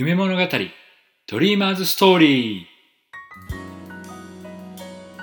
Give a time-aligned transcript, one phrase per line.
[0.00, 0.40] 夢物語
[1.26, 2.64] ドリーマーズストーリー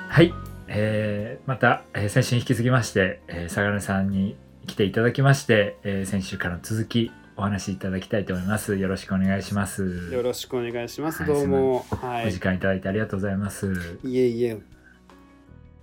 [0.10, 0.34] はい、
[0.68, 4.36] えーまた、えー先週に引き継ぎまして、えー、相良さんに
[4.68, 11.24] 来ていただきまして、えー先週からの続きお話しいただきたいと思いますよろしくお願いしますよろしくお願いします。
[11.24, 11.86] はいどうも。
[11.92, 12.40] はお時い。
[12.42, 14.58] 間いただいてありがとうございますいえいえ。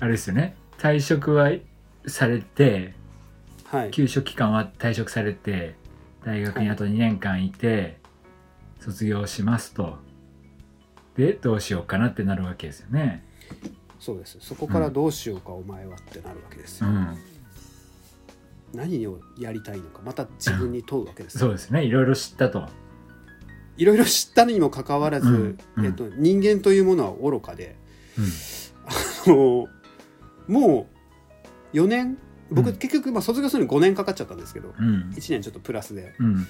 [0.01, 1.51] あれですよね退職は
[2.07, 2.93] されて
[3.65, 3.91] はい。
[3.91, 5.77] 休職期間は退職されて
[6.27, 8.02] 大学にあと2年間いて、
[8.83, 9.99] 卒業しますと。
[11.17, 13.25] でどうしようかなってなるわけですよね。
[14.01, 14.39] そうです。
[14.41, 16.89] そこからどうしようか、お前はってなるわけですよ。
[16.89, 17.17] うん。
[18.75, 21.41] 何をやりたいのか、また自分に問うわけですよ。
[21.41, 21.85] そうですね。
[21.85, 22.67] いろいろ知ったと。
[23.77, 25.87] いろいろ知ったにもかかわらず、うんうん。
[25.87, 27.77] えっと、人間というものは愚かで、
[28.19, 28.25] うん。
[28.85, 29.69] あの
[30.49, 30.89] も
[31.73, 32.19] う4年、
[32.51, 32.77] 僕、うん。
[32.77, 35.11] 結局、まあ、卒業するのに5年かかっちゃったんですけど、うん。
[35.15, 36.47] 1年ちょっとプラスで、うん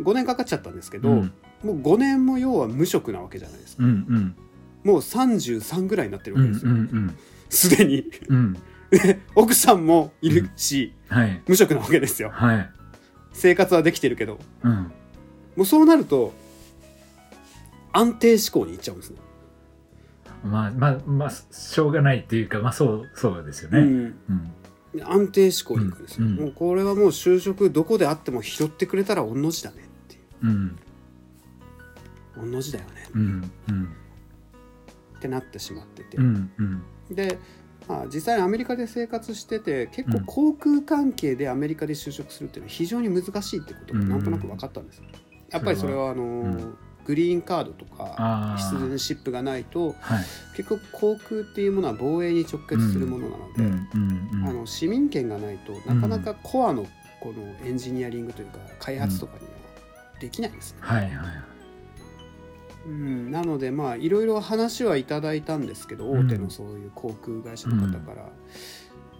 [0.00, 1.32] 5年かかっちゃったんですけど、うん。
[1.62, 3.84] もう5年も要は無職なわけじゃないですか。
[3.84, 4.36] うんうん。
[4.84, 6.72] もう33ぐらいになってるうんうわけですよ。
[6.72, 7.16] ん
[7.50, 8.10] すでに。
[8.28, 8.52] うん。
[8.90, 11.42] で 奥さんもいるし、はい。
[11.46, 12.30] 無職なわけですよ。
[12.32, 12.70] はい。
[13.32, 14.38] 生活はできてるけど。
[14.62, 14.72] うん。
[14.72, 16.32] もうそうなると
[17.92, 19.16] 安定志向にいっちゃうんですね、
[20.44, 23.80] まあまあまあしょうがないっていうかまあそうそうですよね。
[23.80, 24.14] うん、
[24.94, 25.02] うん。
[25.02, 26.40] 安定志向に行くんですよ、うんうん。
[26.44, 29.87] もうこれはもう就職どこであっても拾ってくれたら御の字だね
[30.42, 30.78] うん。
[32.36, 32.90] う御の字だよね。
[33.14, 33.84] うんうん。
[35.16, 36.82] ってなってしまってて、うんうん。
[37.14, 37.38] で、
[37.88, 40.24] まあ、実際にアメリカで生活してて結構うん。
[40.24, 45.04] 航空関係でアメリカで就職するっていうのは非常に難しいってことがなんとなく分かったんですよ、
[45.50, 46.78] やっぱりそれはあのーうん
[47.08, 50.24] グリーンカードとかああシップがないとはい。
[50.54, 54.46] 結局航空っていうものは防衛に直結するものなので、うんうんうん。
[54.46, 56.86] あの市民権がないとなかなかコアの
[57.20, 59.52] このエンジニアリングというか開発とかには
[60.20, 60.78] できないですね。
[60.80, 61.10] はいはい。
[62.86, 66.26] うん、なのでまあいろいろ話はいただいたんですけどうん。
[66.26, 68.28] 大手のそういう航空会社の方から。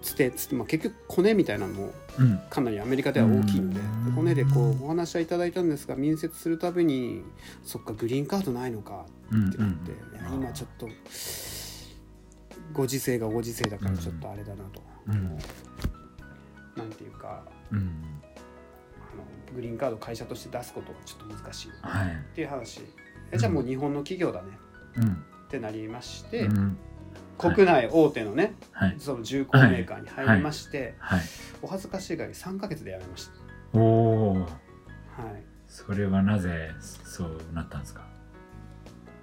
[0.01, 2.41] つてつって、まあ、結局コネみたいなのもうん。
[2.49, 4.13] かなりアメリカでは大きいのでうん。
[4.15, 7.25] コネでこうお話はいただいたんですが面接するたびに
[7.65, 10.89] そっかグリーンカードないのかうんってなって、いや今ちょっと
[12.73, 15.39] ご時世がご時世だからちょっとあれだなと、うん。
[16.77, 17.43] なんていうか。
[17.73, 18.18] うん
[19.59, 21.69] グリーンカード会社として出すことがちょっと難しい。
[21.69, 22.17] っはい。
[22.35, 22.83] ていう話。
[23.33, 24.49] えじゃあもう日本の企業だね。
[24.97, 25.13] うん。
[25.13, 25.17] っ
[25.51, 26.79] てなりまして、うん。
[27.37, 28.97] 国内大手のねはい。
[28.99, 31.21] その重工メーカーに入りまして、はい。
[31.63, 33.29] お恥ずかしいがり3ヶ月で辞めまし
[33.75, 33.79] お
[34.31, 34.47] お
[35.17, 38.07] た、はい、それはなぜそうなったんですか？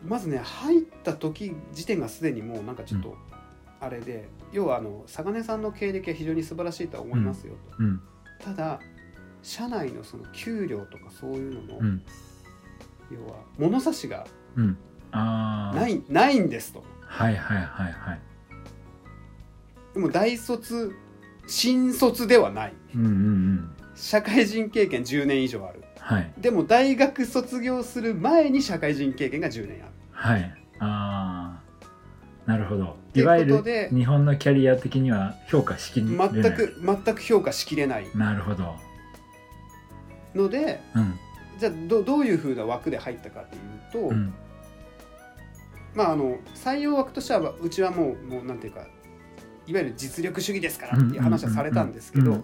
[0.06, 3.18] まずね入った時時点がすでにもうなんかちょっと
[3.80, 8.02] あれで、要はあの佐金さんの経歴は非常に素晴らしいとは思いますよと、うん。
[8.40, 8.80] ただ
[9.46, 12.02] 社内のその給料とかそういうのの、うん。
[13.12, 14.26] 要は物差しが
[14.56, 14.78] うん。
[15.12, 16.84] ああないないんですと。
[17.02, 18.20] はいはいはいはい。
[19.94, 20.94] でも大卒
[21.46, 22.74] 新卒ではない。
[22.96, 23.72] うんうんうん。
[23.94, 25.84] 社会人経験10年以上ある。
[26.00, 26.34] はい。
[26.40, 29.92] でも大学卒業する前に社会人経験が10年ある。
[30.12, 30.54] はい。
[30.80, 31.62] あ
[32.48, 32.98] あなるほど。
[33.14, 36.30] ていういわゆる日本のキャリア的には評価しきれない。
[36.34, 38.08] 全く全く評価しきれない。
[38.16, 38.85] なるほど
[40.36, 41.20] のでうん。
[41.58, 44.34] じゃあどどういうふうな枠で入ったかっていうと、うん。
[45.94, 48.82] まああの採用枠としてはうちはもうもうなんていうか
[49.68, 52.44] いわゆる実力主義ですからっていう話はされたんですけど、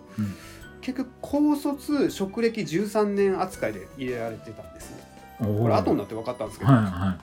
[0.82, 4.98] 結局高卒職歴13年扱いで入れられてたんですね。
[5.06, 7.18] うんこれ後になって分かったんですけど、 な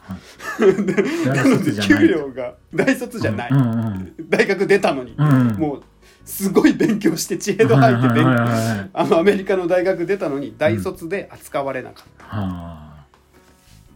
[0.59, 3.51] ので給料が大卒じゃない、
[4.29, 5.15] 大学出たのに、
[5.57, 5.83] もう
[6.29, 8.91] すごい勉強して知恵度入って勉はい強。
[8.93, 12.25] あのアメリカの大学出たのに大卒で扱われなかった。
[12.25, 13.07] は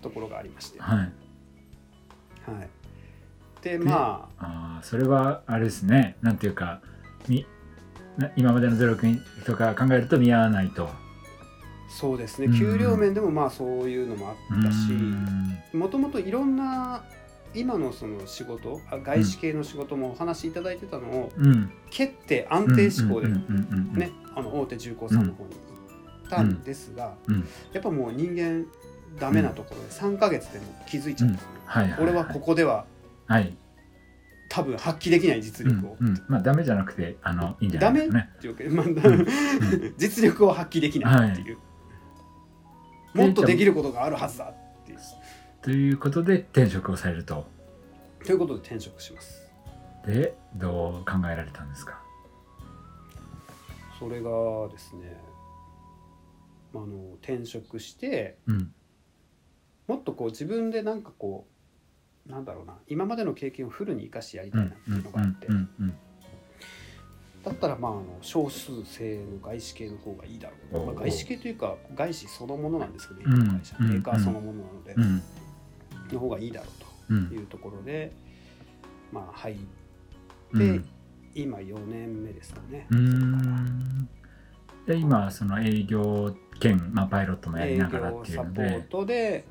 [0.01, 0.99] ところがありまして、あはい。
[0.99, 1.07] は
[2.65, 2.69] い、
[3.63, 4.79] でまあ。
[4.79, 6.17] あーそれはあれですね。
[6.23, 6.81] なんていうか
[7.29, 7.47] み
[8.17, 9.07] な今までの努力
[9.45, 10.89] とか考えると見合わないと。
[11.89, 12.47] そうですね。
[12.47, 15.79] うん給料面でもまあそういうのもあったしうん。
[15.79, 17.05] もともといろんな
[17.55, 21.71] 今のその仕事あ外資系の仕事もお話しいただいてたのをうん。
[21.91, 27.49] 蹴って安定志向でうんうんうんうんねあの大手重工さんの方に行ったんですが、うん。
[27.73, 28.67] やっぱもう人間
[29.19, 31.49] ダメなところで3ヶ月でも気づいちゃうんですよ。
[31.49, 32.03] ね、はいはいい。
[32.03, 32.87] 俺はここでは
[33.27, 33.55] はい。
[34.49, 38.31] 多分発揮できない実うん力を、うんまあダメじゃなくてあのいいんじゃないですかね。
[38.37, 39.27] っていうわけで、まあん。
[39.97, 41.59] 実力を発揮できないっていう、
[43.15, 44.99] もっとできることがあるはずだっていう
[45.63, 47.47] ということで転職をされると。
[48.25, 49.49] ということで転職します。
[50.05, 52.03] でどう考えられたんですか？
[54.01, 54.31] それが
[54.73, 55.17] ですね
[56.75, 58.75] あの転職してうん。
[59.87, 61.47] もっとこう自分でなんかこ
[62.27, 65.49] うなんだろうな今までの経験をフルに生かしてやりたいなっていうのがあって、
[67.45, 73.37] だったらまああの少数制の外資系の方がいいだろう、まあ、外資系というか外資そのものなんですけど、うん。
[73.37, 73.91] 今の会社うん。
[73.91, 75.03] メーカーそのものなので、うん。
[75.03, 75.23] うん
[76.13, 76.67] の方がいいだろ
[77.11, 78.13] ううといんうところで、
[79.13, 79.63] まあ入って、
[80.53, 80.89] うん。
[81.35, 82.87] 今4年目ですかね。
[84.87, 89.45] で今その営業兼、まあ、パイロットもやり営ながら業っていうのサポーでトで、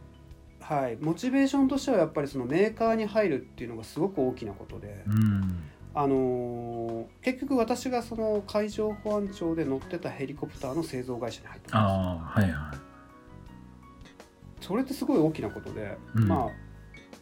[0.60, 5.64] はい、モチベーションとしてはやっぱりそのメーカーに入るっていうのがすごく大きなことで、うん。
[5.94, 12.74] あのー結局私がその海上保安庁で乗ってたヘリコプターの製造会社に入ったんですああはいは
[14.62, 16.28] それってすごい大きなことで、うん。
[16.28, 16.50] まあ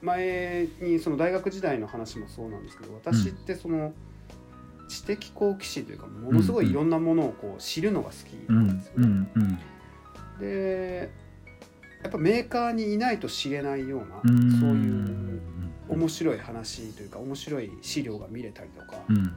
[0.01, 3.91] 前にその大学時代の話もそうなんですけど私ってその
[4.88, 9.30] 知的好奇心というかものすごいいろんなものをこう知るのが好きなんですよね。
[10.39, 11.09] で
[12.01, 14.51] やっぱメーカーにいないと知れないような、うん。
[14.59, 15.42] そういう
[15.89, 19.33] 面白い話というか面白い資料が見れたりとか、うん。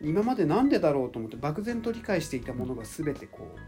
[0.00, 3.58] 今までなんでだろうと思って漠然と理解していたものが全てこう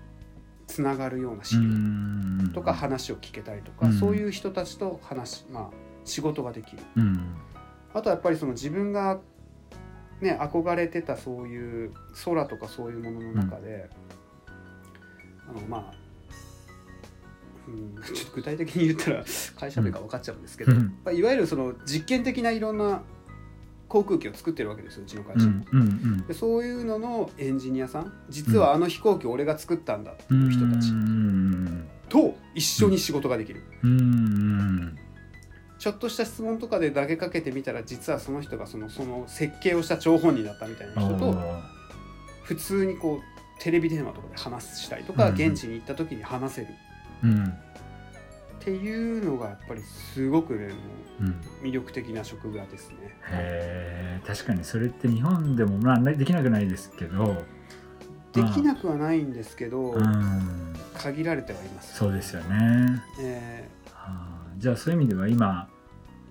[0.67, 2.51] つながるような資う料ん。
[2.55, 3.93] とか話を聞けたりとか、うん。
[3.93, 5.71] そういう人たちと話まあ
[6.05, 6.83] 仕事ができる。
[6.97, 7.37] うん。
[7.93, 9.21] あとはやっぱりその自分が
[10.21, 11.93] ね憧れてたそういう
[12.25, 13.89] 空とかそういうものの中で、
[15.49, 15.95] あのまあ、
[17.69, 19.25] うん、 ちょっと具体的に言ったら
[19.59, 20.99] 会社名が分かっちゃうんですけど、うん。
[21.05, 23.03] まあいわゆるその実験的ないろんな
[23.95, 25.65] 航空機を作ってるわけですようちの会社も。
[25.73, 30.91] うんうんでそういうののエンジニアさん実はあの飛行機俺が作ったんだっていう人たち。
[30.91, 33.63] うんと一緒に仕事ができる。
[33.85, 34.99] うんうん
[35.79, 41.37] ちょっとした質問とかで投げかけてみたら実はその人がそのその設計をした張本人だったみたいな人と
[42.43, 46.69] 普通にこうテレビ電話とかで話したりとかうん現地に行った時に話せる
[48.71, 50.71] っうんていうのがやっぱりすごくね
[51.63, 52.97] 魅力的な職場ですね。
[53.31, 57.43] へえ確かにそれって日本でもまあできなくないですけど。
[58.33, 60.75] できなくはないんですけどうん。
[60.95, 61.97] 限られてはいます。
[61.97, 63.03] そうですよね。
[63.21, 65.69] えあーじゃあそういう意味では今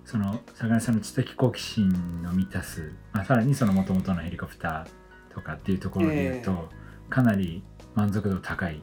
[0.05, 7.63] その坂根さんの知的好奇心の満たす、まあ、さらにそのもともとのヘリコプターとかっていうところで言うと、えかなり
[7.95, 8.81] 満足度高い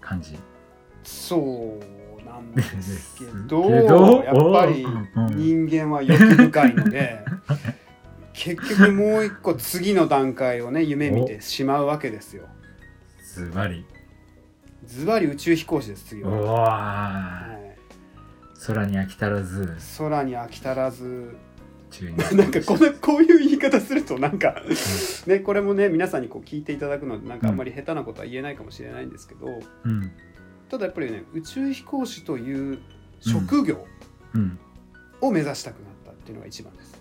[0.00, 0.34] 感じ。
[0.34, 0.55] ー
[1.06, 1.78] そ
[2.20, 3.70] うなんですけど
[4.24, 4.86] やっぱり
[5.34, 7.20] 人間は欲深いので
[8.34, 12.44] 結局もう一個次の段階をね夢見てしまうわけですよ。
[13.34, 13.86] ズバリ。
[14.84, 19.76] ズバリ宇宙飛行士です次おは、わはい、空に飽き足らず。
[19.98, 21.36] 空に飽き足らず。
[22.36, 24.62] なんかこのこういう言い方するとなんか
[25.26, 29.46] ねこれもね皆さんにこう聞いていただくのでなんかあんまり下手なことは言えないかもしれないんですけど、
[29.84, 30.12] うん
[30.68, 32.78] ただやっぱりね宇宙飛行士という
[33.20, 33.86] 職業
[34.34, 34.58] うん。
[35.20, 37.00] を目指したくなったっていうのが一番です。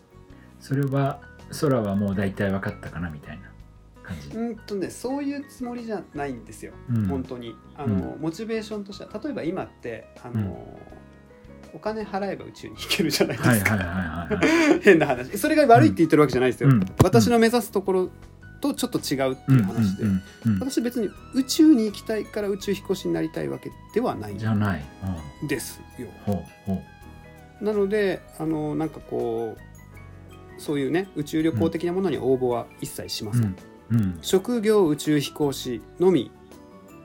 [0.59, 1.19] それは
[1.61, 3.51] 空はもう大体分かったかなみたいな
[4.03, 7.07] 感じ、うんとねそういうつもりじゃないんですよ、うん。
[7.07, 7.55] 本当に。
[7.75, 10.79] あの、モチベーションとしては例えば今ってあの、
[11.73, 14.79] お金払えば宇宙に行けるじゃないですか、はいはいはいはいはい。
[14.81, 15.37] 変な話。
[15.37, 16.85] それが悪いって言ってるわけじゃないですよ、うん。
[17.03, 18.09] 私の目指すところ
[18.61, 20.59] とちょっと違うっていう話で、うんうんうんうん。
[20.59, 24.35] 私別に宇宙に行きたいから宇宙飛行士になりたいわけではない。
[24.35, 24.85] んじゃない、
[25.41, 25.47] うん。
[25.47, 26.07] ですよ。
[27.61, 33.55] なのであのなんかこうそういうね宇宙旅行的なものに応募は一切しません、
[33.91, 33.97] うん。
[33.97, 34.17] うん。
[34.21, 36.31] 職業宇宙飛行士のみ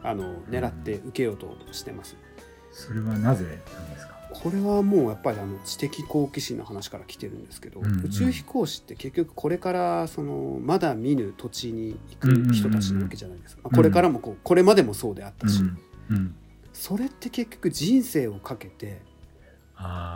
[0.03, 2.17] あの狙って受けようとしてます、
[2.73, 3.45] それはなぜ？
[4.33, 8.05] これはもうやっぱりあの知的好奇心の話から来てるんですけど、うんうん。
[8.07, 13.71] 宇宙飛行士って結局これからそのまだ見ぬ土地に行く人たちなわけじゃないですか、うん。
[13.71, 15.79] まあこれからもこうこれまでもそうであったし、うん
[16.11, 16.35] うん
[16.73, 19.03] それって結局人生をかけて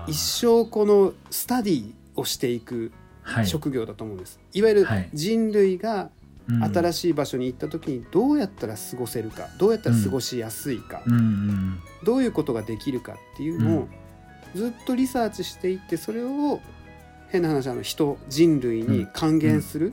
[0.07, 2.93] 一生このスタディをしていく
[3.23, 3.47] はい。
[3.47, 5.11] 職業だと思うんです、い、わゆるはい。
[5.13, 6.11] 人類が
[6.47, 13.89] 新ししい場所に行った時にどうやったら過ごせるかどうやったら過ごしやすいか、うんうんどういうことができるかっていうのを
[14.55, 16.61] ずっとリサーチしていってそれを
[17.29, 19.93] 変な話あの人人類に還元する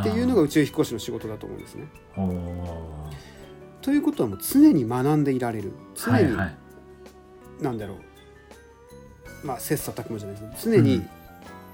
[0.00, 1.86] っていうのが宇宙飛行士の仕事だと思うんですね。
[3.82, 5.72] ということはもう常に学んでいられる。
[5.94, 6.56] 常に、はいはい。
[7.62, 9.46] なんだろう。
[9.46, 11.02] まあ切磋琢磨じゃないですけど常に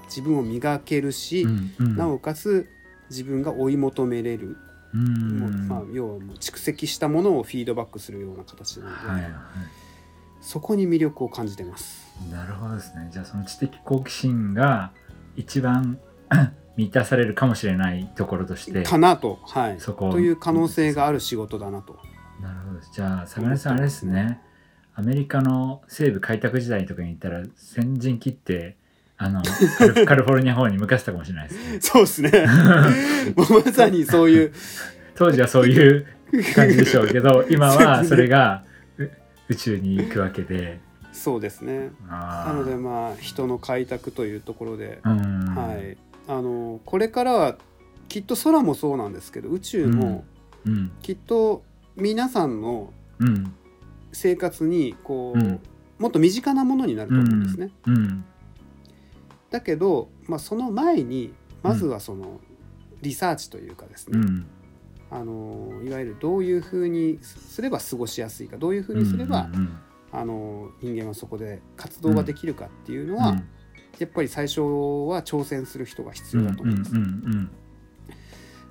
[0.05, 1.45] 自分を磨けるし、
[1.79, 2.67] なおかつ
[3.09, 4.57] 自分が追い求めれる、
[4.93, 5.39] うん。
[5.39, 9.31] もうまあ、要はもう蓄積したものをフィードバックするような形なので、はいはい
[10.47, 12.07] そこに魅力を感じてます。
[12.31, 13.09] なるほどですね。
[13.11, 14.93] じゃあその知的好奇心が
[15.35, 15.99] 一番
[16.77, 21.99] 満たされるかもしれないところとしてかなと、はい、そこをという可能性がある仕事だなと。
[22.41, 24.39] なるほどじゃあ坂根さんあれですね。
[24.95, 28.77] アメリカの西部開拓時代とかに行ったら先陣切って
[29.17, 29.43] あの
[30.05, 31.77] カリ フォルニア方に向かせたかもしれないですね。
[31.81, 32.31] そうですね。
[33.35, 34.53] もうまさにそういう。
[35.15, 36.05] 当時はそういう
[36.55, 38.67] 感じでしょうけど今はそれがう
[39.49, 40.79] 宇宙に行くわけで。
[41.11, 41.91] そうですね。
[42.07, 45.55] ななのでまあ人の開拓というところで、うん。
[45.55, 45.97] はい。
[46.27, 47.57] あのこれからは
[48.09, 50.25] きっと空もそうなんですけど宇宙も
[50.65, 50.91] うん。
[51.01, 51.63] きっと
[51.95, 53.53] 皆さんのうん。
[54.13, 55.59] 生活にこう、うん。
[55.99, 57.71] もっと身近なものになると思うんですね。
[57.87, 58.25] うん。
[59.49, 62.39] だけど、まあ、その前にまずはその
[63.01, 64.45] リサーチというかですね、うん
[65.09, 69.77] あのいわゆるどういうふうにすれば過ごしやすいかどういうふうにすれば、うん
[70.09, 73.49] あの人間はそこで活動ができるかっていうのは、うん
[73.99, 76.91] やっぱり最初は挑戦する人が必要だと思います。
[76.91, 77.51] うんうん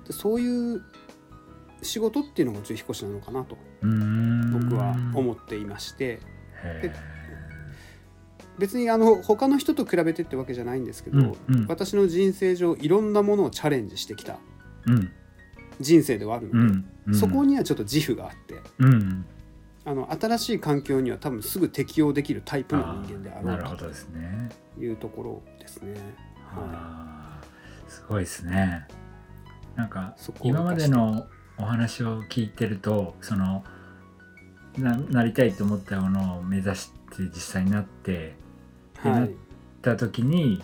[0.05, 0.81] でそういう
[1.81, 6.19] 仕事っていうのが宇宙飛行士なのかなと僕は思っていまして。
[6.63, 6.93] へ
[8.57, 11.67] 別にあの他の人と比べてってわけじゃないんですけど、ーうんうん。
[11.67, 14.39] 私の人生上いろんなものをチャレンジしてきた。
[14.87, 15.11] うん
[15.79, 17.15] 人生ではあるので、うんうん。
[17.15, 19.25] そこにはちょっと自負があってうん。
[19.85, 24.49] あの新しい環境には多分すぐ適応できるタイプの人間であろうほどですね。
[24.75, 25.95] というところですね。
[26.53, 28.85] あーすごいですね。
[29.75, 33.63] なんか今までのお話を聞いてるとその
[34.77, 38.35] ななりたいと思ったものを目指して実際になって
[38.97, 39.31] はい、
[39.81, 40.61] た時に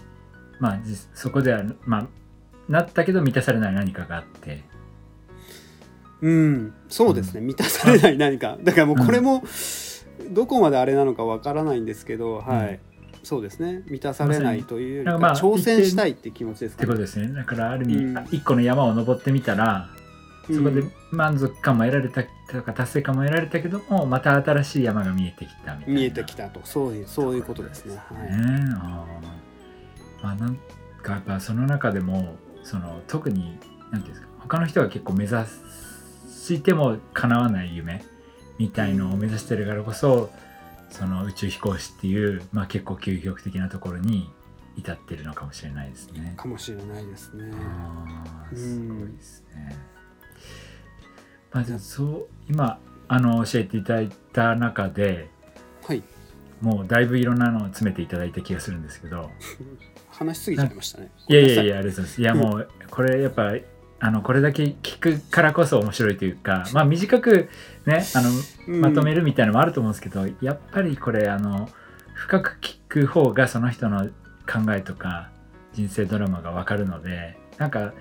[0.60, 2.08] まあじそこではまあ
[2.68, 4.64] なったけど満たされない何かがあって
[6.24, 8.58] うん、そうですね、満たされない何か。
[8.64, 9.44] だからもうこれも
[10.30, 12.80] どこまであれなのかわからないんですけど、はい。
[13.24, 13.84] そうですね。
[13.88, 16.86] 満たされないというか、まあ挑戦したいって気持ちですかね。
[16.86, 17.34] ってことですね。
[17.34, 18.28] だからある意味、うん。
[18.32, 19.90] 一個の山を登ってみたら
[20.48, 26.00] そこでうん満足感も得られたとか達成感も得られたけどもまた新しい山が見えてきたみたいな。
[26.00, 26.62] 見えてきたと。
[26.64, 27.96] そういうそういうことですね。
[27.96, 28.32] はい。
[28.32, 28.38] ね。
[28.76, 30.58] あーまあなん
[31.02, 33.60] かやっぱその中でもその特に
[33.92, 35.36] なんていうんですか他の人が結構目指
[36.44, 38.04] しても叶わない夢
[38.58, 40.30] みたいのを目指してるからこそ
[40.90, 44.30] その宇宙飛行士っていう、まあ、結構究極的なところに
[44.76, 46.34] 至ってるのかもしれないですね。
[46.38, 47.52] かもしれないですね。
[48.54, 49.76] すごいですね。
[51.52, 55.30] まあ、じゃあそう今あの教えていただいた中で
[55.86, 56.04] はい
[56.62, 59.30] もうだいぶいろんなのを詰めていただいた気がするんですけど
[60.10, 61.12] 話しすぎちゃいましたね。
[61.28, 61.64] いやいやいや。
[61.64, 63.52] やありがとうございますいやもうこれやっぱ
[64.06, 67.50] あのこれだけ聞くからこそ面白いというかまあ短く
[67.86, 69.22] ねあのまとめる。
[69.22, 71.70] るみたいなのもあると思うんですけど、やっぱりこれあの
[72.14, 74.08] 深く聞く方がその人の
[74.46, 75.30] 考えとか
[75.74, 77.94] 人生ドラマが分かるのでなんか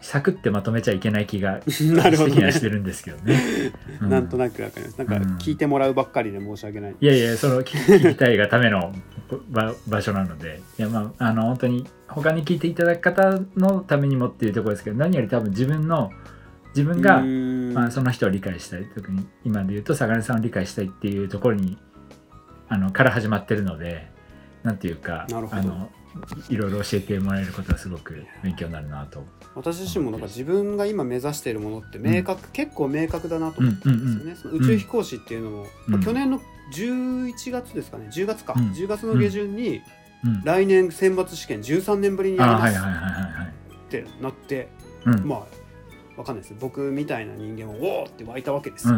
[0.00, 1.60] サクってまとめちゃいけない気が
[1.94, 2.52] なるほどね。
[2.52, 3.72] してるんですけどね。
[4.00, 4.98] うなんとなくわかります。
[4.98, 6.96] なんかうん聞いてもらうばっかりで申し訳ない。
[6.98, 8.92] いやいやその聞聞きたいがための
[9.50, 16.10] 場場所なのでいやまああの本当に他に聞いていただく方のためにもっていうところですけど何より多分自分の
[16.74, 17.22] 自分が、
[17.74, 21.78] まあ、その人を理解したい特に今で言うと相良さんを理解したいっていうところに
[22.68, 24.08] あのから始まってるので
[24.62, 25.90] なんていうかあの
[26.48, 29.24] いいろいろ教えてもらえることはすごく勉強になるなと。
[29.54, 34.36] 私自身もなんか自分が今目指しているものって明確、結構明確だなと思ったんですよね。
[34.36, 35.92] その宇宙飛行士っていうのも、うん。
[35.94, 36.40] まあ去年の
[36.74, 38.08] 11月ですかね。
[38.12, 38.70] 10月か、うん。
[38.72, 39.82] 10月の下旬に
[40.24, 43.48] うん、来年選抜試験13年ぶりにやりますあはいはいはいはいはい。
[43.48, 44.68] ってなって、
[45.06, 45.26] うん。
[45.26, 45.59] まあ
[46.16, 46.54] わかんないです。
[46.58, 48.94] 僕みたいな人間はおおって湧いたわけですよ、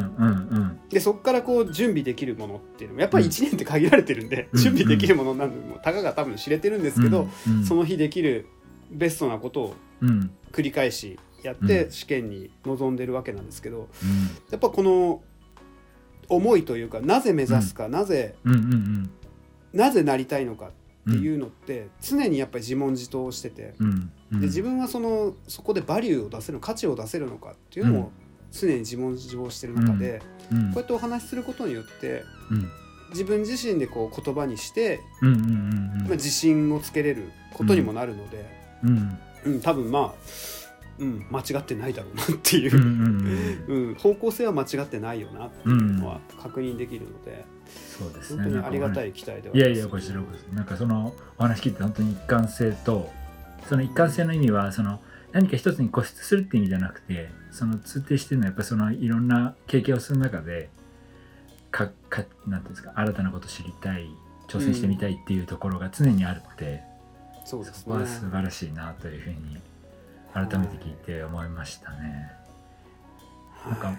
[0.88, 3.30] でそこからこう準備できるものっていうのもやっぱりうん。
[3.30, 8.46] 1年って限られてるんで、うん準備できるものなんでもうたかが多分知れてるんですけど、うんうんその日できる
[8.90, 11.90] ベストなことをうん繰り返しやってうん。
[11.90, 13.86] 試験に臨んでるわけなんですけどうん。
[14.50, 15.22] やっぱこの
[16.28, 18.34] 思いというかなぜ目指すか、なぜ
[19.72, 20.74] なぜなりたいのかって
[21.06, 28.12] うんいうのって常にやっぱり自問自答しててうんうんで自分はそのそこでバリューを出せる価値を出せるのかっていうのを
[28.50, 30.58] 常に自問自答してる中で、うん。
[30.68, 32.70] こうやってお話しすることによってうん。
[33.10, 35.48] 自分自身でこう言葉にして、うんうんうん
[36.04, 38.46] まあ、自信をつけれることにもなるので、
[38.82, 39.18] うん。
[39.44, 40.14] うん多分まあ、
[40.98, 42.76] うん、間違ってないだろうなっていう。
[42.76, 43.94] う、んうんうんうん。
[43.96, 47.44] 方向性は間違ってないよなっていうのは確認できるので、
[47.98, 49.78] そうです本ね当にありがたいい期待ではあいやります。
[49.80, 53.10] いやこちらこそなんかそのお話聞いて本当に一貫性と
[53.68, 55.00] その一貫性の意味はその
[55.32, 60.70] 何か一つに固執するって意味じゃなくてその通底してるのはやっぱりそのいろんな経験をする中で
[61.70, 64.06] かかなんていうんですか新たなことを知りたい
[64.46, 66.82] 挑戦してみたいっていうところが常にあるって、
[67.44, 67.82] そうですね。
[67.84, 69.58] そこは素晴らしいなというふうに
[70.34, 72.30] 改めて聞いて思いましたね。
[73.66, 73.96] なんかはい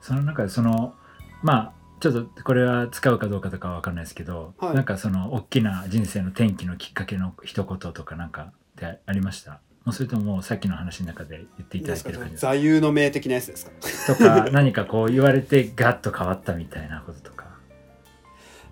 [0.00, 0.94] その中でその
[1.42, 4.74] まあちょっとこれは使うかどうかとかは分かんないですけど、はい。
[4.74, 8.52] なんかその大きな人生の転機のきっかけの一言とかなんか
[8.86, 9.60] ってありました。
[9.84, 12.52] もうそれとももうさっきの話の中で言っていただいてる感じですか？
[12.52, 14.14] 座右の銘的なやつですか？
[14.14, 17.48] とか何かこう言われてガッと変わったみたいなこととか。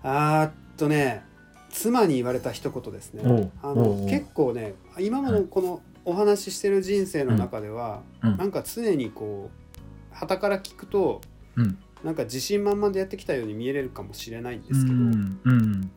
[0.03, 1.23] あーっとね
[1.69, 3.51] 妻に言われた一言ですね。
[3.61, 8.37] あの結構ね今までこのお話ししてる人生の中では、うん。
[8.37, 11.21] なんか常にこう傍から聞くと
[11.55, 11.77] うん。
[12.03, 15.91] なんか自信満々でやってきたように見えれるかもしれないんでうすけど、んうん。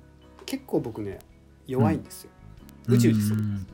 [0.46, 1.18] 結構僕ね
[1.66, 2.30] 弱いんですよ、
[2.88, 3.32] 宇宙です。
[3.32, 3.66] よ、うん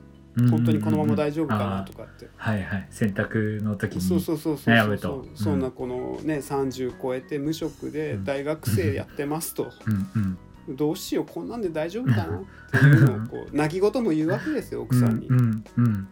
[0.50, 2.86] 本当にこのまま大丈夫かなとかって、はいはい。
[2.90, 4.00] 選択の時に。
[4.02, 5.26] そうそうそうそうそう悩むと。
[5.34, 8.24] そんなこのね30超えて無職でうん。
[8.24, 10.38] 大学生やってますと、うん
[10.68, 10.76] うん。
[10.76, 12.28] どうしようこんなんで大丈夫かなっ
[12.70, 16.08] ていうのをこう 泣き言も言うわけですよ奥さんに、うんうん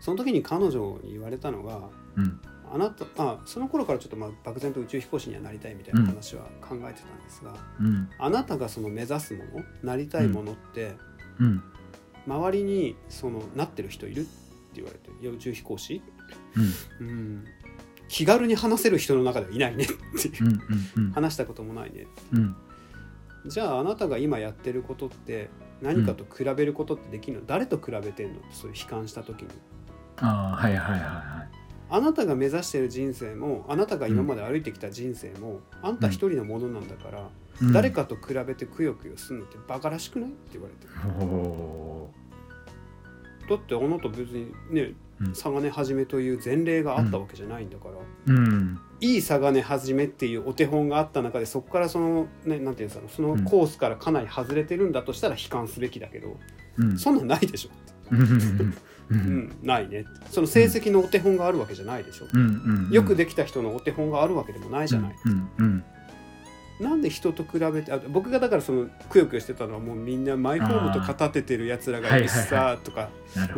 [0.00, 2.40] その時に彼女に言われたのがうん。
[2.68, 8.08] あなたあその頃からちょっとまあ漠然と宇宙飛行士にはなりたいみたいな話は考えてたんですが、うん。
[8.18, 10.96] あなたがその目指すものなりたいものって、
[11.38, 11.62] うん
[12.26, 14.30] 周りにそのなってる人いるって
[14.76, 16.02] 言われて「いや宇宙飛行士?
[17.00, 17.06] うん。
[17.08, 17.44] うん」
[18.08, 19.86] 気軽に話せる人の中ではいないねっ
[20.20, 20.44] ていう。
[20.44, 20.60] うん
[21.04, 22.06] うん話したこともないね。
[22.32, 22.56] うん。
[23.46, 25.50] じゃああなたが今やってることって
[25.82, 28.38] 何かと比べることってできるの、誰と比べてんの？
[28.38, 29.48] ってそういう悲観した時に。
[30.18, 37.28] ああはいはいはいはいあなたが目指してる人生もあなたが今まで歩いてきた人生も、あんた一人のものなんだから、
[37.62, 37.72] うん。
[37.72, 42.10] 誰かと比べてくよくよすんのってバカらしくないって言われてお
[43.48, 45.32] だってあなた別にねうん。
[45.32, 48.78] 嵯峨根はじめという前例があったわけじゃないんだから、ーうん。
[49.00, 56.36] いい嵯峨根はじめっていうお手本があった中でそこからそのねなんていうんですかそのコースからかなり外れてるんだとしたら悲観すべきだけど、
[56.76, 56.98] うん。
[56.98, 57.70] そんなんないでしょ
[58.10, 58.74] うん
[59.10, 60.04] うんないね。
[60.30, 65.84] その成績のお手本があるわけじゃないでしょ、うんうんよくできた人のお手本があるわけでもないじゃない、うんうん
[66.78, 73.08] なんで人と比べてあ僕がだからそのくよくよしてたのはもうみんなマイホームとか建ててるやつらがいるしさとか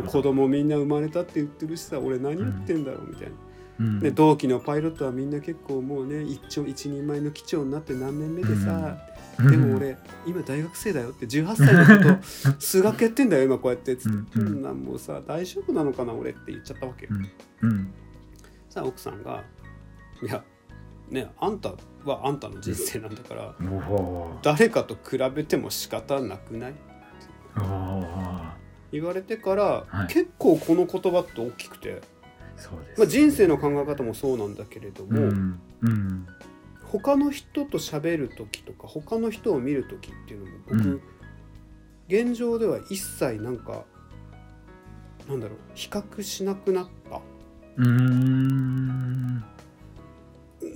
[0.07, 3.33] 子供みんな生まれたって言ってるしさ俺何やってんだろうみたいな、
[3.79, 8.97] うんで同期のパイロットはみんな結構もうね一丁一人前の機長になって何年目でさ、
[9.47, 13.95] でも俺今大学生だよって18歳のこと数学やってんだよ今こうやって。
[13.95, 14.61] つって、うん。
[14.61, 17.11] なんもうさ大丈夫なのかな俺って言っちゃったわけよ、
[17.61, 17.69] うん。
[17.69, 17.93] うん。
[18.69, 19.43] さあ奥さんが
[20.21, 20.43] 「いや
[21.09, 21.73] ねあんた
[22.05, 23.55] はあんたの人生なんだから
[24.43, 26.75] 誰かと比べても仕方なくない?」
[27.59, 28.05] おお
[28.91, 30.07] 言われてから、はい。
[30.07, 32.01] 結構この言葉って大きくて、
[32.57, 35.59] そうですまあ、人生の考え方もそうなんだけれども、うん。
[35.81, 36.27] うん
[36.91, 41.01] 他の人と喋る時とか他の人を見る時っていうのも僕、うん。
[42.07, 43.85] 現状では一切なんか
[45.27, 47.21] なんだろう比較しなくなった。
[47.77, 49.43] うーん。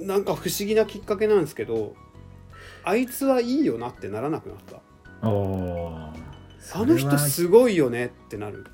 [0.02, 1.96] なんか不思議なきっかけなんですけど
[2.84, 4.82] あいつはいいよなってならなくなった。
[5.22, 8.66] あの人すごいよねってなる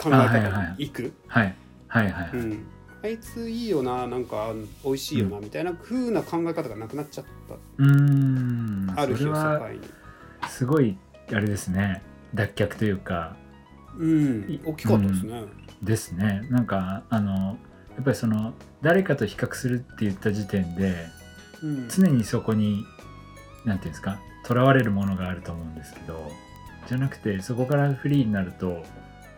[0.00, 0.16] 考え方
[0.50, 1.54] はいにいく、はい。
[1.88, 2.38] はいはいはい。
[2.38, 2.66] うん、
[3.04, 7.24] あいついいよななんか美味しいよなみたいな風な考え方がなくなっちゃっ
[7.76, 8.92] うーん。
[8.96, 9.80] たある日を境に。
[10.48, 10.96] すごい
[11.30, 12.02] あれですね。
[12.32, 13.36] 脱却というか。
[13.98, 14.60] うん。
[14.64, 15.42] 大きかったですね、
[15.82, 16.46] ですね。
[16.50, 17.58] なんかあの
[17.94, 21.06] やっぱりその誰かと比較するって言った時点で
[21.62, 21.88] うん。
[21.90, 22.86] 常にそこに
[23.66, 26.30] 何ていうんですかとらわれるものがあると思うんですけど
[26.86, 28.82] じゃなくてそこからフリーになると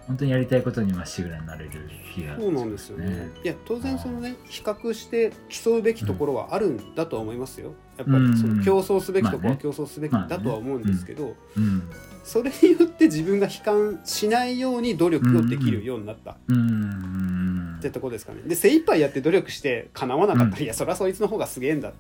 [0.07, 1.71] 本当にやりたいことにまっしぐらになれる
[2.15, 3.31] 気がそうなんですよね。
[3.43, 7.75] いや当然そのね比較して競うべきところはあるんだとは思いますよ。
[7.99, 11.91] やっぱりその競争すべきところは競争すべきだとは思うんですけど、うん。
[12.23, 16.33] それによって自分が悲観しないように努力をできるようになった。
[16.33, 17.79] っうん。
[17.81, 18.43] てとこですかね。
[18.47, 21.93] で精一杯やって努力して叶わなかったら、いやそりゃそいつの方がすげえんだ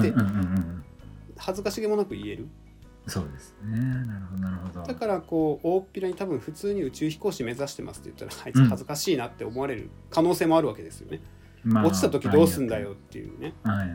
[0.00, 0.84] でうんうんうんうん。
[1.36, 2.46] 恥ずかしげもなく言える。
[3.06, 3.78] そうですね。
[3.78, 4.86] なるほどなるほど。
[4.86, 11.20] だからこう大っぴらに多分普通に宇宙飛行士目指してますって言ったらあいつ恥ずかしいなって思われる可能性もあるわけですよね。
[11.64, 13.54] まあ落ちた時どうすんだよっていうね。
[13.62, 13.94] はいは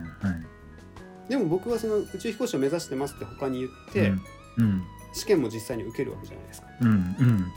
[1.28, 4.64] でも僕はその宇宙飛行士を目指してますって他に言って、うん。
[4.64, 4.82] うん。
[5.12, 6.68] 試験も実際に受けるわけじゃないですか。
[6.80, 7.52] うんうん。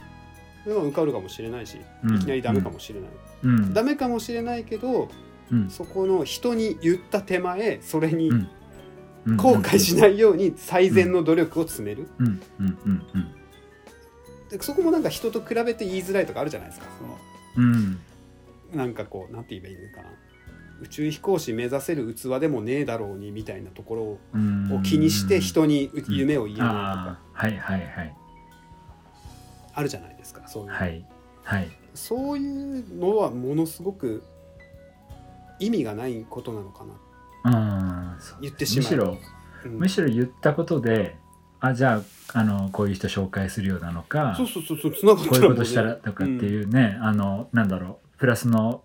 [0.65, 2.15] でも受かるかもしれないし、うん。
[2.15, 3.09] いきなりダメかもしれない。
[3.43, 3.73] うん。
[3.73, 5.09] ダメかもしれないけど、
[5.51, 5.69] うん。
[5.69, 8.31] そこの人に言った手前、それに
[9.37, 12.07] 後悔しないように最善の努力を詰める。
[12.19, 13.31] うんうんうんうん
[14.49, 16.85] でそこもなんか人と比べて言いづらいとかあるじゃないですか。
[16.99, 17.17] その
[17.57, 17.99] うん
[18.71, 20.09] なんかこう、なんて言えばいいのかな。
[20.81, 28.15] 宇宙飛行士目指せる器でもねえだろうにみたいなところうんを気にして人に夢を言えないとかはいはいはい
[29.75, 30.47] あるじゃないですか。
[30.47, 31.05] そういうはい
[31.43, 32.41] はいそうい
[32.81, 34.23] うのはものすごく
[35.59, 36.97] 意味がないことなのかなっ
[37.45, 38.17] うん。
[38.41, 38.83] 言ってしまう。
[38.83, 39.17] むしろ
[39.65, 39.71] うん。
[39.79, 41.15] むしろ言ったことで
[41.59, 42.01] あじゃ
[42.33, 44.91] ああのこういう人紹介するようなのかそうそうそうそう。
[44.91, 48.83] つながったこういうことしたらとかっていうね、あのなんだろうプラスの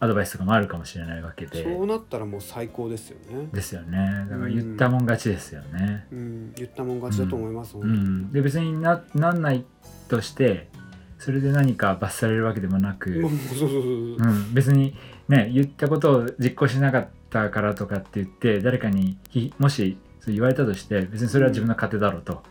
[0.00, 1.62] アドバイスとかもあるかもしれないわけで。
[1.62, 3.48] そうなったらもう最高ですよね。
[3.52, 4.26] ですよね。
[4.28, 6.06] だから言ったもん勝ちですよね。
[6.10, 7.76] うん、言ったもん勝ちだと思います。
[7.76, 7.98] う本当に。
[7.98, 9.64] ん、で別にななんない
[10.08, 10.68] として
[11.18, 13.82] それで何か罰されるわけでもなく、もうそうそうそうそう。
[13.82, 14.96] うん、別に
[15.32, 22.42] ね言ったことを実行しなかったからとかって言って誰かにひもしそう言われたとして別にそれは自分の勝手だろうと。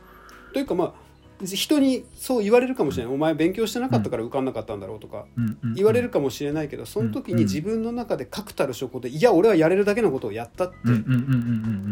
[0.53, 1.11] というかまあ
[1.45, 5.43] 人にそう言われるかもしれない、お前勉強してなかったから受かんなかったんだろうとかうん。
[5.43, 5.57] うん。
[5.63, 5.73] うん。
[5.73, 7.37] 言われるかもしれないけどその時うん。
[7.37, 10.91] に自分の中で確たる証拠でいや俺はやれるだけのことをやったってうん。
[10.91, 10.97] うん。
[10.97, 11.03] うん。
[11.03, 11.13] うん。
[11.13, 11.23] うん。
[11.23, 11.37] う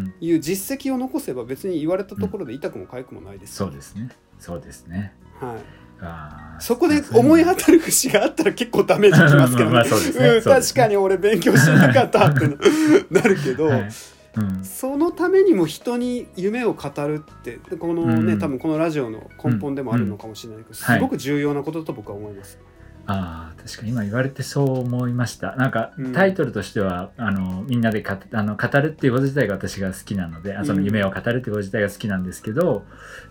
[0.04, 0.14] ん。
[0.20, 3.60] いう実績を残せば別に言われたところで痛くも痒くもないです。
[3.60, 4.10] よ、そうですね。
[4.38, 5.16] そうですね。
[5.40, 5.58] はい、
[6.60, 10.22] そこで思い当たる節があったら結構ダメージきますけどね。
[10.22, 10.28] ね。
[10.38, 12.48] うん確かに俺勉強してなかったって
[13.10, 13.82] なるけど、 はい。
[13.82, 13.90] うん
[14.64, 18.40] そのためにも人に夢を語るってこのね、うん。
[18.40, 22.58] 多分このラジオの根本でもあるのかもしれないけど、すごく重要なことだと僕は思います。
[23.12, 25.56] ああ確かに今言われてそう思いました。
[25.56, 26.14] なんかうん。
[26.14, 32.86] タイトルとしては、あのみんなでかあの語るっていうこと自体が私が好きなのであその夢を語るっていうこと自体が好きなんですけど、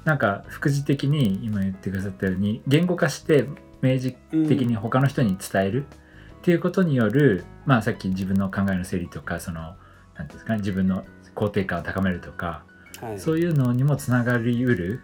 [0.05, 3.47] なんか副次的に今言ってくださったように言語化して
[3.81, 9.77] 明示的に他の人に伝えるっていうことによる、まあさっき自分の考えの整理とかそのなんてい
[10.23, 11.05] うんですかね自分の
[11.37, 12.65] 肯定感を高めるとか
[13.01, 15.03] はい、そういうのにもつながりうる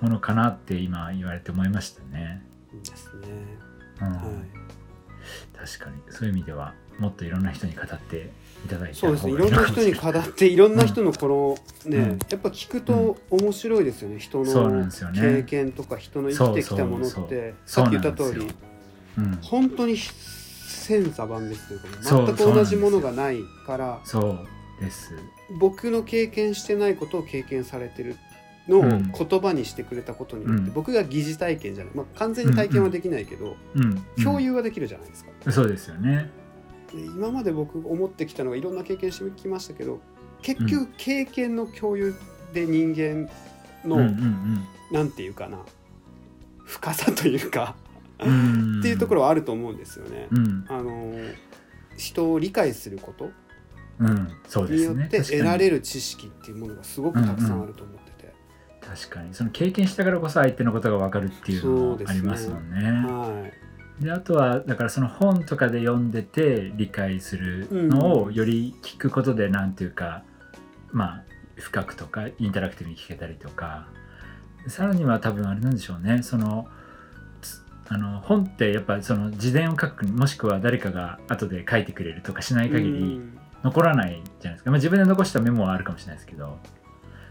[0.00, 2.42] ものかなって今言われて思いましたね。
[2.72, 3.71] ですね。
[4.00, 4.12] うん。
[4.12, 4.62] はい
[5.62, 5.96] 確かに。
[6.10, 8.30] そういう意味ではもっといろんな人に語って
[8.64, 9.32] いただいたそうですね。
[9.32, 12.18] いろんな人に語って いろんな人のこのね、うん。
[12.28, 14.18] やっぱ聞くと面白いですよね。
[14.18, 17.54] 人の経験とか人の生きてきたものって。
[17.64, 18.48] さっき言った通り
[19.42, 24.20] 本当に千差万別というか全く同じものがないからそ
[24.80, 25.14] うです。
[25.60, 28.16] 僕の経験してないことを経験されてる
[28.68, 30.72] の言葉にしてくれたことによって、うん。
[30.72, 34.02] 僕が疑似体験じゃない、まあ、完全に体験はできないけど、うん。
[34.22, 35.30] 共有はできるじゃないですか。
[35.46, 36.30] うんそうですよね。
[36.92, 40.00] で今まで僕思ってきたのがいろんな経験してきましたけど
[40.42, 42.14] 結局経験の共有
[42.52, 43.28] で人間
[43.84, 45.58] の、うんうんなんていうかな
[46.66, 47.74] 深さというか、
[48.20, 48.80] うん。
[48.80, 50.28] っていうところはあると思うんですよね。
[50.30, 50.64] うん。
[50.68, 51.12] あの
[51.96, 53.30] 人を理解すること
[54.68, 58.11] によって得られる知識っていうものがすごくたくさんあると思ってて、
[58.94, 59.34] 確かに。
[59.34, 62.80] その経験したからこそ相手のことが分かるっていうのもありますもんね。
[62.80, 63.48] は
[64.00, 64.04] い。
[64.04, 70.24] であとはだからその本とかで読んでて理解するのをより聞くことでなんていうか、
[70.90, 71.24] まあ
[71.56, 73.88] 深くとかインタラクティブに聞けたりとか。
[74.68, 76.22] さらには多分あれなんでしょうね。
[76.22, 76.68] その
[77.40, 83.38] つあの本ってやっぱその自伝を書くもしくは誰かが後で書いてくれるとかしない限りうん。
[83.64, 86.58] 残らないじゃないですか、まあ、自分で残したメモはあるかもしれないですけど。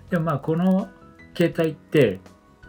[0.10, 0.90] でもまあこの
[1.36, 2.20] 携帯って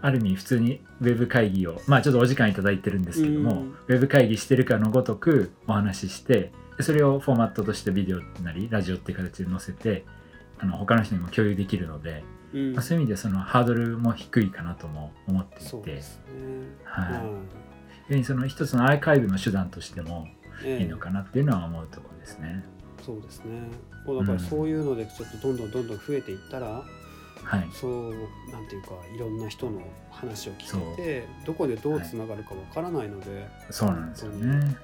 [0.01, 3.59] ある意味普通にウェブ会議をまあちょっとお時間いただいてるんですけども、うん。
[3.70, 10.05] ウェブ会議してるかのごとくお話ししてでそれをフォーマットとしてビデオなりラジオっていう形で載せて
[10.59, 12.72] あの他の人にも共有できるので、うん。
[12.75, 16.03] まあ、そういう意味でそのハードルも低いかなとも思っていて。
[16.85, 17.22] は
[18.11, 18.25] い。
[18.25, 20.29] その一つのアーカイブの手段としても
[20.64, 20.83] ええ。
[20.83, 22.64] いいのかなっていうのは思うところですね。
[23.05, 23.68] そうですね。
[24.07, 26.83] もうだからそういうのでちょっとどんどんどんどん増えていったら、
[27.44, 28.14] はい、そう
[28.50, 34.76] なんていうかいろんな人の話を聞いてどこでどうつながるかわからないので、そうなんですよね。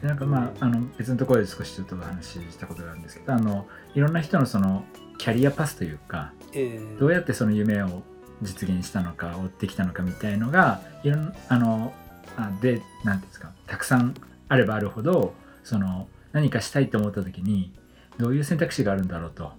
[0.00, 4.84] でなんかまああの別のところで少しちょっとお話ししたことがあるんですけどあのいろんな人のその
[5.18, 6.96] キャリアパスというかええ。
[6.98, 8.02] どうやってその夢を
[8.42, 11.92] 実現したのか追ってきたのかみたいのがいろんあの
[12.36, 14.14] あで何ですかたくさん
[14.48, 17.72] あればあるほどその何かしたいと思った時に
[18.18, 19.52] どういう選択肢があるんだろうと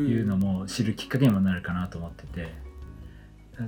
[0.00, 2.52] いうのも知るきっかけにもなるかなと思ってて、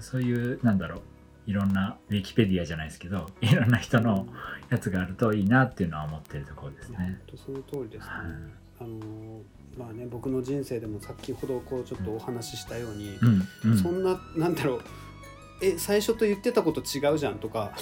[0.00, 1.00] そういうなんだろう。
[1.46, 4.28] いろんなウィキペディアじゃないですけど いろんな人の
[4.68, 7.18] やつがあるといいなっていうのは思ってるところですね。
[7.42, 8.12] その通りですね。
[8.12, 8.26] はい。
[8.80, 9.40] あの
[9.78, 13.78] まあね僕の人生でも先ほどこうちょっとお話ししたように、うんうん。
[13.78, 14.80] そんななんだろう
[15.60, 17.72] え最初と言ってたこと違うじゃんとか、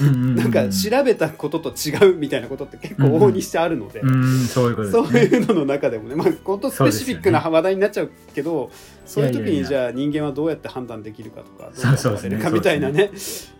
[0.00, 4.00] うんうんうんなんか調べたことと違うみたいなことって結構往々にしてあるので。
[4.00, 5.06] うんそういうことそう。
[5.06, 8.70] いうのの中でもね、まあ、本当スペシフィックな話題になっちゃうけど
[9.06, 13.10] そういう時にじゃあ人間はどうやって判断できるかとかどうやってかみたいなね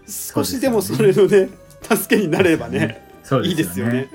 [0.07, 1.49] 少しでもそれのね
[1.83, 3.07] 助けになればね
[3.45, 4.09] いいですよね。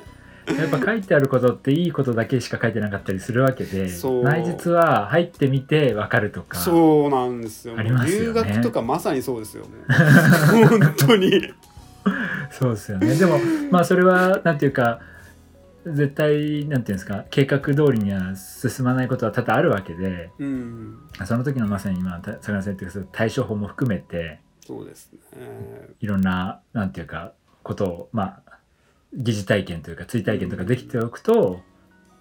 [0.48, 3.90] やっぱ書いてあることっていいことだけしか書いてなかったりするわけで
[4.24, 7.76] 内実は入ってみて分かるとかそうなんですよ。
[7.78, 8.26] ありますよね。
[8.28, 9.70] 留学とかまさにそうですよね。
[10.70, 11.54] 本当に。
[12.52, 13.16] そうですよね。
[13.16, 13.40] でも
[13.72, 15.00] まあそれはなんていうか
[15.86, 20.98] 絶対なんていうんですか計画通りには進まないことは多々あるわけでうん。
[21.26, 25.20] その時のまさに今た坂田さん言ってた対処法も含めてそうですね。
[26.00, 28.55] いろんななんていうかことをまあ
[29.16, 31.62] 疑似体験というか追体験とかできておくと、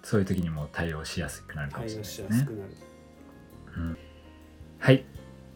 [0.03, 2.49] そういう時にも対応しやすくなるかもしれないですね。
[4.79, 5.05] はい。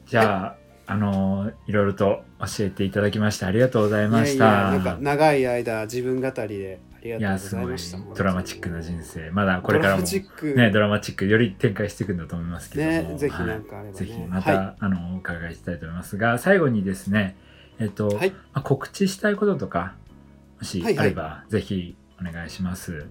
[0.07, 0.57] じゃあ、
[0.90, 4.44] あのいろいろと教えていただきましてありがとうございいました。
[4.44, 8.16] やいやなんか長い間自分語りでありがとうごいやすごい。
[8.16, 9.31] ドラマチックな人生。
[9.31, 13.92] まだこれからもねドラマチックより展開していくんだと思いますけども、ねぜひはいなんかあればね。
[13.92, 17.37] ぜひまた、はあのお伺いしたいと思いますが最後にですね
[17.79, 18.31] えっと、はい。
[18.31, 19.94] まあ告知したいこととか
[20.59, 21.07] もしはいはい。
[21.07, 23.07] あれば、ぜひお願いします。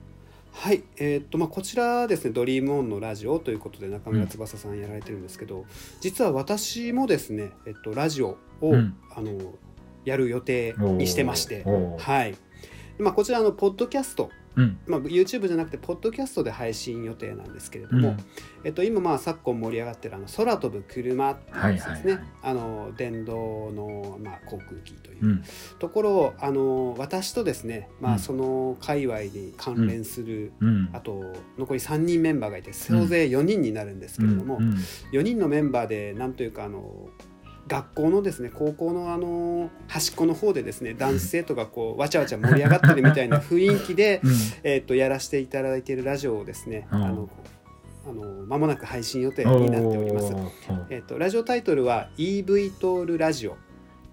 [0.51, 5.65] はい、えーっとまあ、こちらですね「ドリームオンのラジオ」ということで中村翼さんやられてるんですけど、
[6.01, 8.95] 実は私もですね、えっと、ラジオを、うん。
[9.15, 9.53] あの
[10.07, 11.63] やる予定にしてまして
[11.99, 12.35] はい、
[12.97, 14.79] まあ、こちらのポッドキャスト、うん。
[14.87, 18.17] まあ、YouTube じゃなくてポッドキャストで配信予定なんですけれども、うん。
[18.63, 22.25] えっと、今まあ昨今盛り上がってるあの空飛ぶ車っていうやつですね、はいはいはい。
[22.41, 25.43] あの電動の、まあ、航空機といううん。
[25.79, 28.19] ところをあの私とですね、まあ、うん。
[28.19, 30.89] その界隈に関連する、うん。
[30.93, 34.71] あと残り3人メンバーがいて総勢4人になるんですけれども、うん。
[34.71, 34.77] うん。
[35.11, 37.09] 4人のメンバーでなんというかあの
[37.67, 44.31] 学校のですね高校のあの端っこの方でですね男子生徒がこうわちゃわちゃ盛り上がってるみたいな雰囲気で、うん。
[44.63, 47.03] えー、とやらせていただいているラジオをですね、うん。
[47.03, 47.29] あの
[48.07, 50.33] あの間もなく配信予定になっております。
[50.89, 53.57] えー、とラジオタイトルは EV トールラジオ。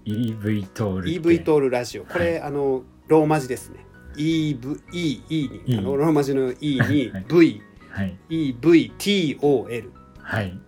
[0.05, 2.05] EV トール EV トールラジオ。
[2.05, 3.87] これ、はあのローマ字ですね。
[4.17, 7.25] EV E E に、E あのローマ字の E にはい。
[7.29, 8.19] V はい。
[8.31, 9.91] EVTOL
[10.21, 10.61] はい。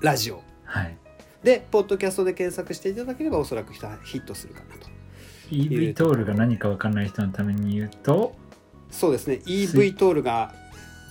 [0.00, 0.42] ラジオ。
[0.64, 0.96] はい
[1.42, 4.88] でポッドキャストで検索していただければおそらくヒットするかなと
[5.50, 8.34] EV トールが何かわかんない人のために言うと
[8.90, 10.54] そうですね EV トールが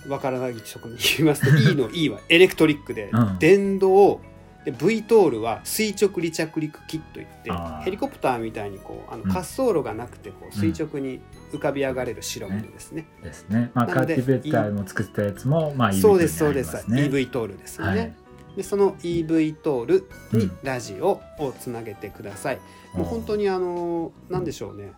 [0.08, 4.20] わからない人に言いますと E の E はエレクトリックで、うん電動
[4.64, 7.50] で V トールは垂直離着陸機といって
[7.82, 13.06] ヘリコプターみたいにこうあのうん滑走路がなくてこう垂直に浮かび上がれる代物ですね。
[13.22, 13.70] ですね。
[13.72, 16.76] まあなのでカーティベーターも作ったやつもまあ EV そうですそうです。
[16.76, 17.98] EV トールですよね。
[17.98, 18.14] はい
[18.56, 20.58] でその EV トールにうん。
[20.62, 22.60] ラジオをつなげてください。
[22.94, 24.92] もう本当にあのなんでしょうね。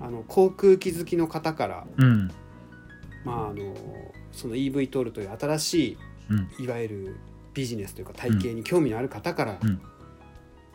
[0.00, 2.30] あの航空機好きの方から、うん。
[3.24, 3.74] まあ、あの
[4.32, 5.98] その EV トールという新し
[6.30, 6.48] うん。
[6.58, 7.16] いいわゆる
[7.52, 9.80] ビジネスというか体系に興味のある方から、うん。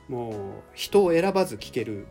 [0.09, 0.33] もう
[0.73, 2.07] 人を選ばず聞ける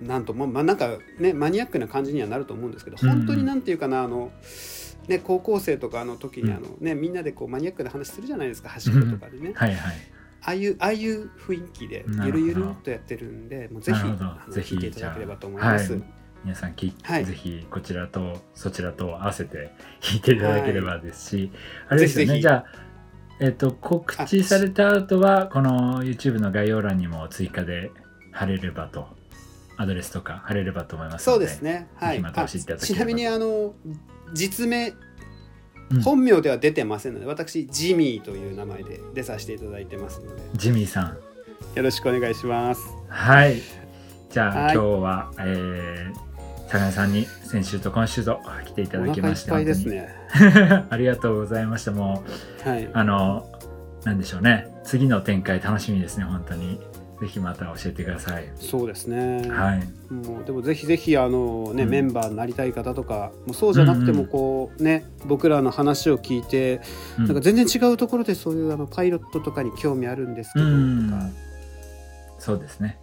[0.00, 4.32] なんともまあなんかねマニアックな感じにはなると思うんですけどうん本当になんていうかなあの、
[5.08, 6.56] ね、高校生とかの時にうん。
[6.56, 9.94] あの、ね、みんなでこうマニアックな話するじゃないですか端っことかでね、はいはい。
[10.42, 14.00] ああいうああいう雰囲気でゆるゆるっとやってるんでもうぜひ
[14.52, 16.00] ぜひ聞いていただければと思います。
[16.44, 17.24] 皆さんき、はい。
[17.24, 21.50] ぜひこちらとそちらと合わせて聞いていただければですし、
[21.88, 22.32] あれですよぜひぜひ。
[22.34, 22.64] ねじゃあ
[23.40, 27.90] えっ、と告知された後はこの YouTube の概要欄にも追加で
[28.30, 29.08] 貼れればと
[29.76, 31.88] アドレスとか貼れればと思いますのでそうですね。
[31.96, 32.20] はい。
[32.20, 33.74] またあ教えていただければちなみにあの
[34.32, 41.16] 実名、うん本名では出てませんので、私ジミーという名前で出させていただいてますので、ジミーさん
[41.76, 42.82] よろしくお願いします。
[43.08, 43.60] はい
[44.30, 50.08] じゃあ、はい今日はえー、坂根さんに先週と今週と来ていたおだきまして腹いっぱいですね。
[50.90, 52.24] ありがとうございましたも
[52.64, 52.90] うはい。
[52.92, 53.48] あの、
[54.04, 54.66] なんでしょうね。
[54.82, 56.80] 次の展開楽しみですね、本当に。
[57.20, 58.50] ぜひまた教えてください。
[58.56, 59.48] そうですね。
[59.48, 60.12] はい。
[60.12, 66.82] もうでもぜひぜひあのね、うんメンバーになりたい方とか、もうそうじゃなくてもこうね、僕らの話を聞いて、
[67.18, 71.22] うんなんか全然違うところでそういうあのパイロットとかに興味あるんですけど、うんとか
[72.38, 72.98] そうですね。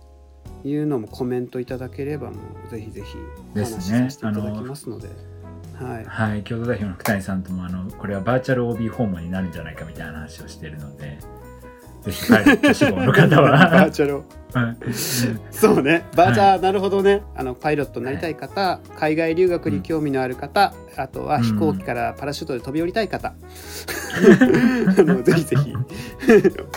[0.64, 3.18] いうのもコメントいただければもうぜひぜひ
[3.54, 5.10] お話しですねさせていただきますので、
[5.76, 6.06] はい。
[6.06, 6.44] はい。
[6.44, 11.20] 共同代表の福谷さんとも、あの、これはバーチャル OB 訪問になるんじゃないかみたいな話をしているので、
[12.06, 13.92] ぜひパイロット志望の方バー。
[13.92, 14.24] チャル
[14.56, 14.78] うん
[15.52, 18.36] そうねバーチャー、なるほどねあのパイロットになりたい。
[18.36, 23.08] 方、海外留学に興味のある方、あとは飛行機からパラシュートで飛び降りたい。
[23.08, 23.34] 方、あ
[25.02, 25.74] のぜひぜひ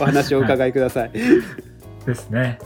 [0.00, 0.72] お話をお伺い。
[0.72, 1.10] ください。
[2.06, 2.58] ですね。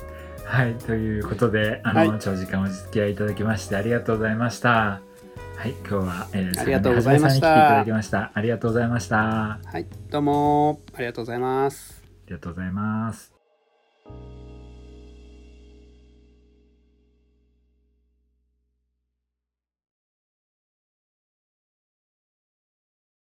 [0.45, 0.75] はい。
[0.75, 1.21] とい。
[1.21, 3.13] うことで、あの、長時間お付き合い。
[3.13, 3.17] い。
[3.17, 4.35] ただきましてありがとうござい。
[4.37, 4.69] ました。
[4.69, 5.01] は
[5.67, 5.71] い。
[5.89, 7.21] 今日は、えー、ありがとうござい。
[7.21, 7.93] ました坂根はじめさんに来てい。
[7.93, 8.33] ました。
[8.35, 8.89] ありがとうござい。
[8.89, 9.17] ました。
[9.65, 11.39] はい、どうもありがとうござい。
[11.39, 12.00] ます。
[12.31, 13.40] ありがとうございます。